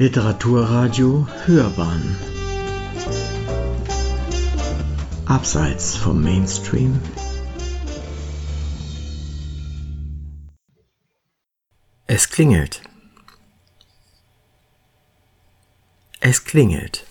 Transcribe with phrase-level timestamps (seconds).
[0.00, 2.16] Literaturradio Hörbahn
[5.26, 7.00] Abseits vom Mainstream
[12.06, 12.80] Es klingelt.
[16.20, 17.04] Es klingelt.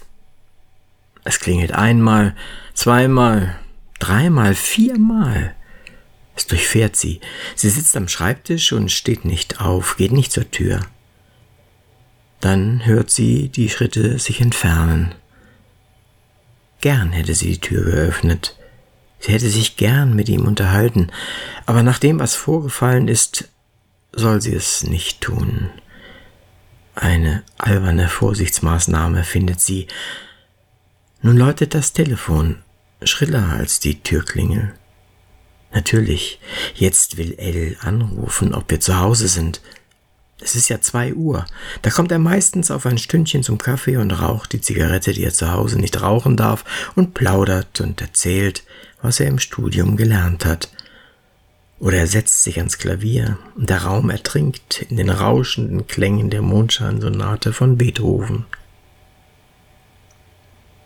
[1.25, 2.37] Es klingelt einmal,
[2.73, 3.59] zweimal,
[3.99, 5.57] dreimal, viermal.
[6.37, 7.19] Es durchfährt sie.
[7.53, 10.87] Sie sitzt am Schreibtisch und steht nicht auf, geht nicht zur Tür.
[12.47, 15.13] Dann hört sie die Schritte sich entfernen.
[16.79, 18.55] Gern hätte sie die Tür geöffnet.
[19.19, 21.11] Sie hätte sich gern mit ihm unterhalten,
[21.65, 23.49] aber nach dem, was vorgefallen ist,
[24.13, 25.71] soll sie es nicht tun.
[26.95, 29.87] Eine alberne Vorsichtsmaßnahme findet sie.
[31.21, 32.63] Nun läutet das Telefon,
[33.03, 34.73] schriller als die Türklingel.
[35.73, 36.39] Natürlich,
[36.75, 39.59] jetzt will Elle anrufen, ob wir zu Hause sind.
[40.39, 41.45] Es ist ja zwei Uhr.
[41.81, 45.33] Da kommt er meistens auf ein Stündchen zum Kaffee und raucht die Zigarette, die er
[45.33, 46.63] zu Hause nicht rauchen darf,
[46.95, 48.63] und plaudert und erzählt,
[49.01, 50.69] was er im Studium gelernt hat.
[51.79, 56.41] Oder er setzt sich ans Klavier und der Raum ertrinkt in den rauschenden Klängen der
[56.41, 58.45] Mondscheinsonate von Beethoven.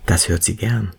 [0.06, 0.92] Das hört sie gern.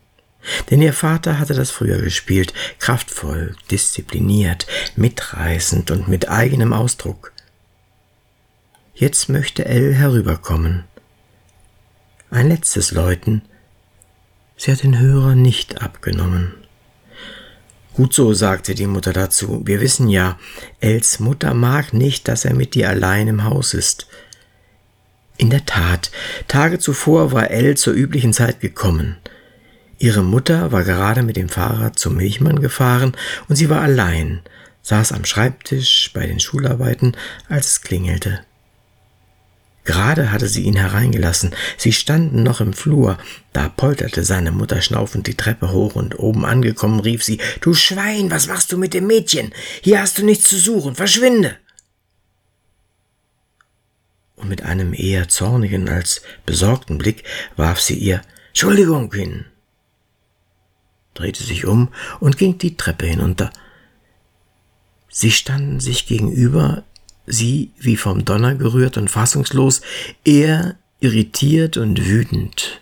[0.70, 4.66] Denn ihr Vater hatte das früher gespielt, kraftvoll, diszipliniert,
[4.96, 7.31] mitreißend und mit eigenem Ausdruck.
[8.94, 10.84] Jetzt möchte Elle herüberkommen.
[12.30, 13.40] Ein letztes Läuten.
[14.56, 16.52] Sie hat den Hörer nicht abgenommen.
[17.94, 19.62] Gut so, sagte die Mutter dazu.
[19.64, 20.38] Wir wissen ja,
[20.80, 24.08] Els Mutter mag nicht, dass er mit dir allein im Haus ist.
[25.38, 26.10] In der Tat,
[26.46, 29.16] Tage zuvor war Elle zur üblichen Zeit gekommen.
[29.98, 33.16] Ihre Mutter war gerade mit dem Fahrrad zum Milchmann gefahren
[33.48, 34.42] und sie war allein,
[34.82, 37.16] saß am Schreibtisch bei den Schularbeiten,
[37.48, 38.44] als es klingelte.
[39.84, 41.54] Gerade hatte sie ihn hereingelassen.
[41.76, 43.18] Sie standen noch im Flur.
[43.52, 48.30] Da polterte seine Mutter schnaufend die Treppe hoch und oben angekommen rief sie, Du Schwein,
[48.30, 49.52] was machst du mit dem Mädchen?
[49.82, 50.94] Hier hast du nichts zu suchen.
[50.94, 51.56] Verschwinde!
[54.36, 57.24] Und mit einem eher zornigen als besorgten Blick
[57.56, 59.44] warf sie ihr Entschuldigung hin,
[61.14, 61.88] drehte sich um
[62.18, 63.52] und ging die Treppe hinunter.
[65.08, 66.84] Sie standen sich gegenüber
[67.32, 69.80] sie wie vom Donner gerührt und fassungslos,
[70.24, 72.80] er irritiert und wütend.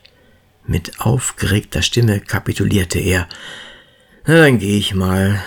[0.67, 3.29] Mit aufgeregter Stimme kapitulierte er.
[4.27, 5.43] Na, dann geh ich mal.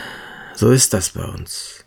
[0.56, 1.86] So ist das bei uns.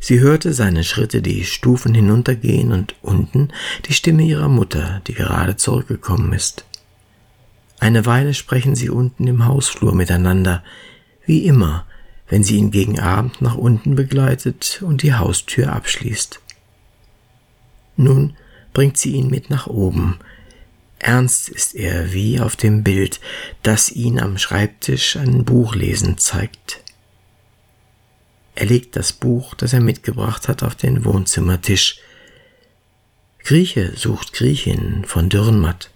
[0.00, 3.48] Sie hörte seine Schritte die Stufen hinuntergehen und unten
[3.86, 6.64] die Stimme ihrer Mutter, die gerade zurückgekommen ist.
[7.80, 10.62] Eine Weile sprechen sie unten im Hausflur miteinander,
[11.26, 11.86] wie immer,
[12.28, 16.40] wenn sie ihn gegen Abend nach unten begleitet und die Haustür abschließt.
[17.96, 18.36] Nun
[18.72, 20.18] bringt sie ihn mit nach oben.
[20.98, 23.20] Ernst ist er wie auf dem Bild,
[23.62, 26.82] das ihn am Schreibtisch ein Buch lesen zeigt.
[28.54, 32.00] Er legt das Buch, das er mitgebracht hat, auf den Wohnzimmertisch.
[33.44, 35.90] Grieche sucht Griechin von Dürrenmatt.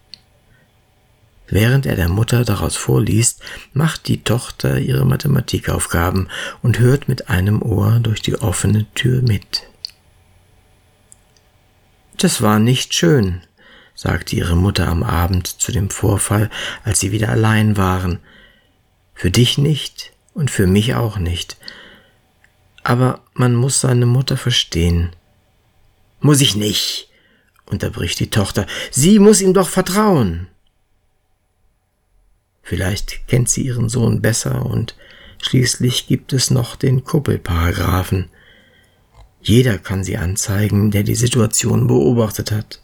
[1.52, 3.42] Während er der Mutter daraus vorliest,
[3.74, 6.30] macht die Tochter ihre Mathematikaufgaben
[6.62, 9.64] und hört mit einem Ohr durch die offene Tür mit.
[12.16, 13.42] Das war nicht schön,
[13.94, 16.48] sagte ihre Mutter am Abend zu dem Vorfall,
[16.84, 18.20] als sie wieder allein waren.
[19.12, 21.58] Für dich nicht und für mich auch nicht.
[22.82, 25.10] Aber man muss seine Mutter verstehen.
[26.18, 27.10] Muss ich nicht,
[27.66, 28.66] unterbricht die Tochter.
[28.90, 30.48] Sie muss ihm doch vertrauen.
[32.62, 34.96] Vielleicht kennt sie ihren Sohn besser und
[35.42, 38.30] schließlich gibt es noch den Kuppelparagraphen.
[39.40, 42.80] Jeder kann sie anzeigen, der die Situation beobachtet hat.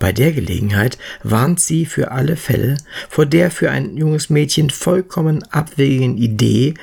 [0.00, 5.42] Bei der Gelegenheit warnt sie für alle Fälle vor der für ein junges Mädchen vollkommen
[5.44, 6.74] abwegigen Idee,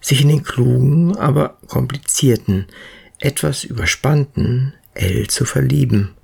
[0.00, 2.66] sich in den klugen, aber komplizierten,
[3.18, 6.14] etwas überspannten L zu verlieben.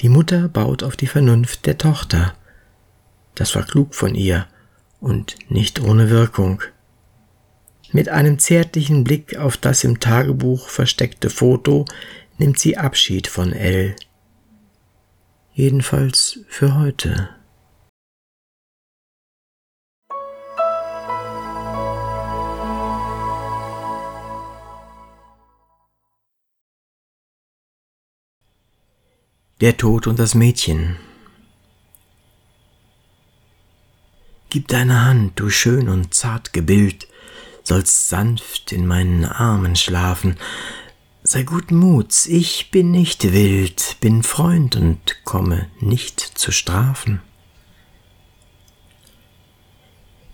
[0.00, 2.34] Die Mutter baut auf die Vernunft der Tochter.
[3.34, 4.46] Das war klug von ihr
[5.00, 6.62] und nicht ohne Wirkung.
[7.92, 11.84] Mit einem zärtlichen Blick auf das im Tagebuch versteckte Foto
[12.38, 13.96] nimmt sie Abschied von Elle.
[15.52, 17.30] Jedenfalls für heute.
[29.62, 30.96] Der Tod und das Mädchen.
[34.50, 37.08] Gib deine Hand, du schön und zart gebild,
[37.62, 40.36] sollst sanft in meinen Armen schlafen,
[41.22, 47.22] Sei guten Muts, ich bin nicht wild, bin Freund und komme nicht zu strafen.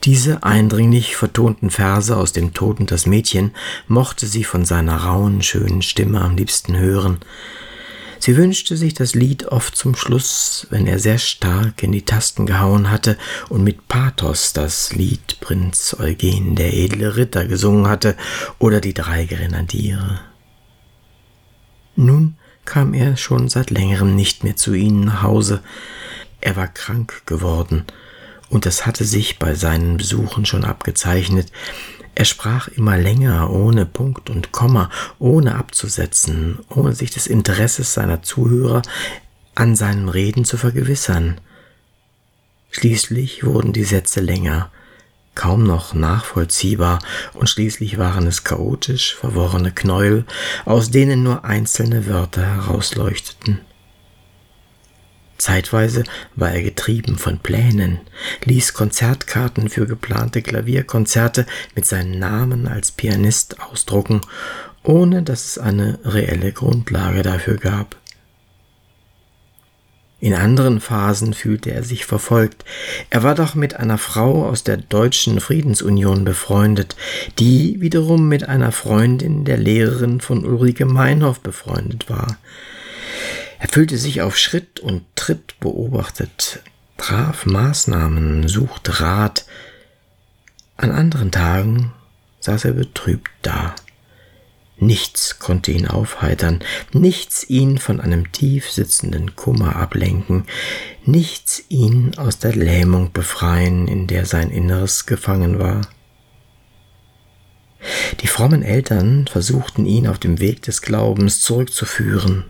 [0.03, 3.53] Diese eindringlich vertonten Verse aus dem Tod und das Mädchen
[3.87, 7.21] mochte sie von seiner rauen, schönen Stimme am liebsten hören.
[8.25, 12.47] Sie wünschte sich das Lied oft zum Schluss, wenn er sehr stark in die Tasten
[12.47, 18.17] gehauen hatte und mit Pathos das Lied Prinz Eugen, der edle Ritter, gesungen hatte
[18.61, 20.21] oder die drei Grenadiere.
[21.97, 25.61] Nun kam er schon seit längerem nicht mehr zu ihnen nach Hause.
[26.41, 27.87] Er war krank geworden
[28.51, 31.51] und das hatte sich bei seinen Besuchen schon abgezeichnet.
[32.15, 38.23] Er sprach immer länger, ohne Punkt und Komma, ohne abzusetzen, ohne sich des Interesses seiner
[38.23, 38.83] Zuhörer
[39.55, 41.41] an seinen Reden zu vergewissern.
[42.71, 44.71] Schließlich wurden die Sätze länger,
[45.35, 47.01] kaum noch nachvollziehbar,
[47.35, 50.25] und schließlich waren es chaotisch verworrene Knäuel,
[50.65, 53.61] aus denen nur einzelne Wörter herausleuchteten.
[55.43, 56.05] Zeitweise
[56.37, 57.99] war er getrieben von Plänen,
[58.45, 64.21] ließ Konzertkarten für geplante Klavierkonzerte mit seinem Namen als Pianist ausdrucken,
[64.85, 67.97] ohne dass es eine reelle Grundlage dafür gab.
[70.21, 72.65] In anderen Phasen fühlte er sich verfolgt.
[73.11, 76.95] Er war doch mit einer Frau aus der Deutschen Friedensunion befreundet,
[77.41, 82.39] die wiederum mit einer Freundin der Lehrerin von Ulrike Meinhoff befreundet war.
[83.63, 86.65] Er fühlte sich auf Schritt und Tritt beobachtet,
[86.97, 89.47] traf Maßnahmen, suchte Rat.
[90.77, 91.93] An anderen Tagen
[92.41, 93.77] saß er betrübt da.
[94.79, 96.59] Nichts konnte ihn aufheitern,
[96.93, 100.45] nichts ihn von einem tief sitzenden Kummer ablenken,
[101.05, 105.83] nichts ihn aus der Lähmung befreien, in der sein Inneres gefangen war.
[108.23, 112.47] Die frommen Eltern versuchten ihn auf dem Weg des Glaubens zurückzuführen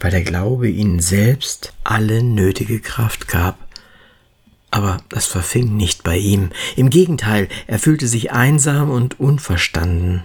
[0.00, 3.58] weil der Glaube ihnen selbst alle nötige Kraft gab.
[4.70, 6.50] Aber das verfing nicht bei ihm.
[6.76, 10.24] Im Gegenteil, er fühlte sich einsam und unverstanden.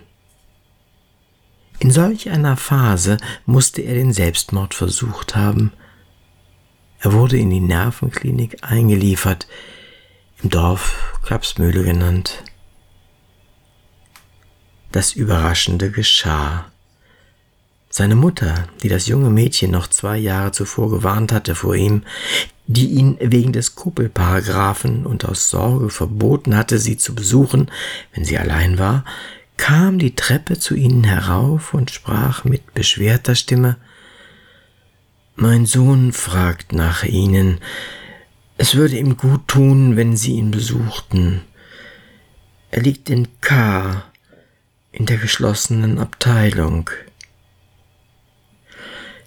[1.79, 5.73] In solch einer Phase musste er den Selbstmord versucht haben.
[6.99, 9.47] Er wurde in die Nervenklinik eingeliefert,
[10.43, 12.43] im Dorf Klapsmühle genannt.
[14.91, 16.70] Das Überraschende geschah.
[17.91, 22.03] Seine Mutter, die das junge Mädchen noch zwei Jahre zuvor gewarnt hatte vor ihm,
[22.65, 27.69] die ihn wegen des Kuppelparagraphen und aus Sorge verboten hatte, sie zu besuchen,
[28.13, 29.03] wenn sie allein war,
[29.57, 33.75] kam die Treppe zu ihnen herauf und sprach mit beschwerter Stimme
[35.35, 37.59] Mein Sohn fragt nach Ihnen.
[38.57, 41.41] Es würde ihm gut tun, wenn Sie ihn besuchten.
[42.71, 44.03] Er liegt in K
[44.91, 46.89] in der geschlossenen Abteilung.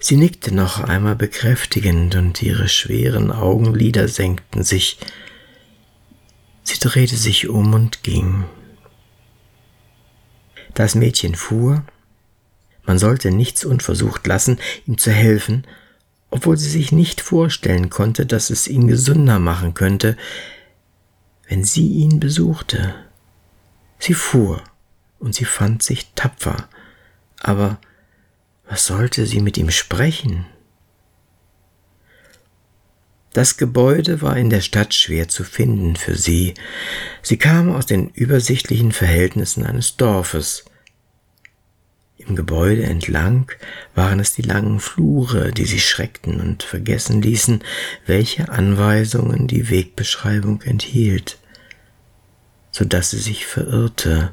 [0.06, 4.98] Sie nickte noch einmal bekräftigend und ihre schweren Augenlider senkten sich.
[6.62, 8.44] Sie drehte sich um und ging.
[10.74, 11.86] Das Mädchen fuhr.
[12.84, 15.66] Man sollte nichts unversucht lassen, ihm zu helfen,
[16.28, 20.18] obwohl sie sich nicht vorstellen konnte, dass es ihn gesünder machen könnte,
[21.48, 22.94] wenn sie ihn besuchte.
[23.98, 24.62] Sie fuhr
[25.18, 26.68] und sie fand sich tapfer,
[27.40, 27.78] aber
[28.68, 30.46] was sollte sie mit ihm sprechen?
[33.34, 36.54] Das Gebäude war in der Stadt schwer zu finden für sie.
[37.20, 40.64] Sie kam aus den übersichtlichen Verhältnissen eines Dorfes.
[42.16, 43.50] Im Gebäude entlang
[43.96, 47.64] waren es die langen Flure, die sie schreckten und vergessen ließen,
[48.06, 51.38] welche Anweisungen die Wegbeschreibung enthielt,
[52.70, 54.32] so dass sie sich verirrte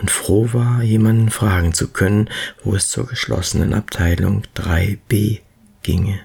[0.00, 2.30] und froh war, jemanden fragen zu können,
[2.64, 5.40] wo es zur geschlossenen Abteilung 3b
[5.82, 6.20] ginge.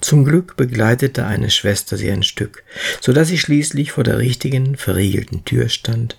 [0.00, 2.64] Zum Glück begleitete eine Schwester sie ein Stück,
[3.00, 6.16] so dass sie schließlich vor der richtigen, verriegelten Tür stand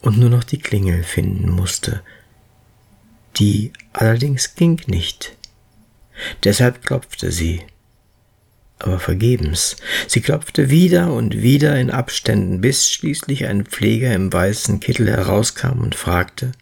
[0.00, 2.02] und nur noch die Klingel finden musste.
[3.36, 5.36] Die allerdings ging nicht.
[6.44, 7.62] Deshalb klopfte sie
[8.78, 9.76] aber vergebens.
[10.06, 15.80] Sie klopfte wieder und wieder in Abständen, bis schließlich ein Pfleger im weißen Kittel herauskam
[15.80, 16.52] und fragte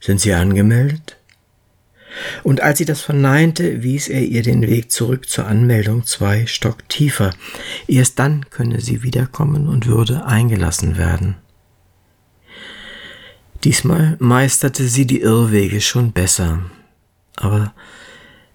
[0.00, 1.16] Sind Sie angemeldet?
[2.42, 6.88] Und als sie das verneinte, wies er ihr den Weg zurück zur Anmeldung zwei Stock
[6.88, 7.32] tiefer.
[7.86, 11.36] Erst dann könne sie wiederkommen und würde eingelassen werden.
[13.64, 16.60] Diesmal meisterte sie die Irrwege schon besser,
[17.36, 17.74] aber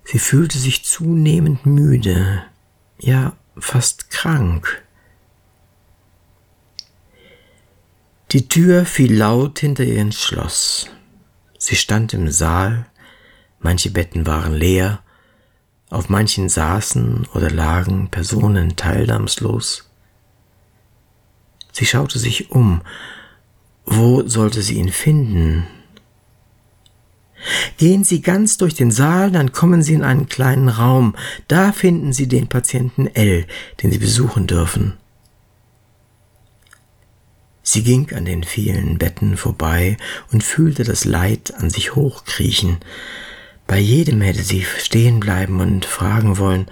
[0.05, 2.43] Sie fühlte sich zunehmend müde,
[2.99, 4.83] ja fast krank.
[8.31, 10.89] Die Tür fiel laut hinter ihr ins Schloss.
[11.57, 12.85] Sie stand im Saal,
[13.59, 15.01] manche Betten waren leer,
[15.89, 19.89] auf manchen saßen oder lagen Personen teilnahmslos.
[21.71, 22.81] Sie schaute sich um,
[23.85, 25.65] wo sollte sie ihn finden?
[27.77, 31.15] Gehen Sie ganz durch den Saal, dann kommen Sie in einen kleinen Raum.
[31.47, 33.45] Da finden Sie den Patienten L,
[33.81, 34.93] den Sie besuchen dürfen.
[37.61, 39.97] Sie ging an den vielen Betten vorbei
[40.31, 42.77] und fühlte das Leid an sich hochkriechen.
[43.65, 46.67] Bei jedem hätte sie stehen bleiben und fragen wollen,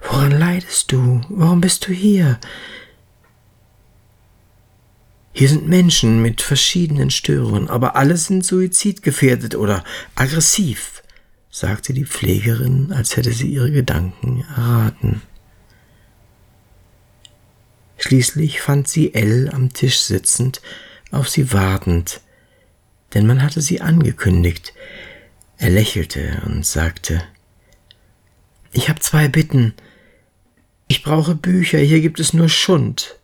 [0.00, 1.20] Woran leidest du?
[1.28, 2.38] Warum bist du hier?
[5.38, 9.84] Hier sind Menschen mit verschiedenen Störungen, aber alle sind suizidgefährdet oder
[10.16, 11.04] aggressiv,
[11.48, 15.22] sagte die Pflegerin, als hätte sie ihre Gedanken erraten.
[17.98, 20.60] Schließlich fand sie Elle am Tisch sitzend,
[21.12, 22.20] auf sie wartend,
[23.14, 24.74] denn man hatte sie angekündigt.
[25.56, 27.22] Er lächelte und sagte
[28.72, 29.74] Ich habe zwei Bitten.
[30.88, 33.17] Ich brauche Bücher, hier gibt es nur Schund.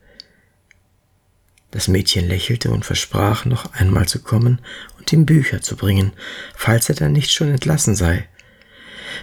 [1.75, 4.61] Das Mädchen lächelte und versprach, noch einmal zu kommen
[4.97, 6.13] und ihm Bücher zu bringen,
[6.55, 8.29] falls er dann nicht schon entlassen sei.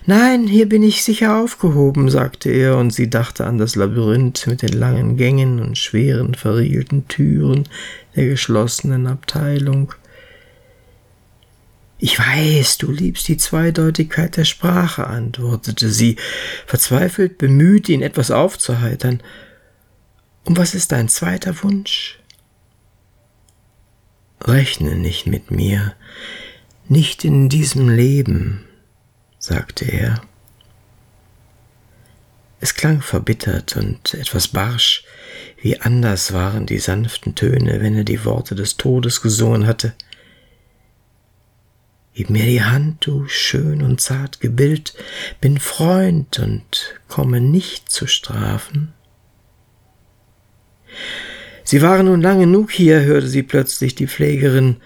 [0.06, 4.64] Nein, hier bin ich sicher aufgehoben, sagte er, und sie dachte an das Labyrinth mit
[4.64, 7.70] den langen Gängen und schweren verriegelten Türen
[8.18, 9.94] der geschlossenen Abteilung.
[12.00, 16.18] Ich weiß, du liebst die Zweideutigkeit der Sprache, antwortete sie,
[16.66, 19.24] verzweifelt bemüht, ihn etwas aufzuheitern.
[20.44, 22.21] Und was ist dein zweiter Wunsch?
[24.44, 25.94] Rechne nicht mit mir,
[26.88, 28.66] nicht in diesem Leben,
[29.40, 30.22] sagte er.
[32.60, 35.04] Es klang verbittert und etwas barsch,
[35.62, 39.94] wie anders waren die sanften Töne, wenn er die Worte des Todes gesungen hatte.
[42.14, 44.94] Gib mir die Hand, du schön und zart gebild,
[45.40, 48.94] bin Freund und komme nicht zu strafen.
[51.72, 54.82] Sie waren nun lang genug hier, hörte sie plötzlich die Pflegerin,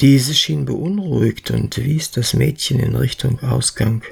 [0.00, 4.02] diese schien beunruhigt und wies das Mädchen in Richtung Ausgang.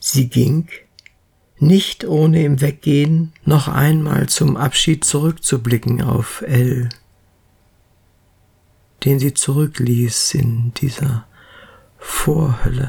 [0.00, 0.68] Sie ging,
[1.58, 6.88] nicht ohne im Weggehen noch einmal zum Abschied zurückzublicken auf Elle,
[9.04, 11.26] den sie zurückließ in dieser
[11.98, 12.88] Vorhölle.